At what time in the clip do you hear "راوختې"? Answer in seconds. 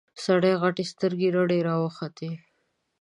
1.67-2.29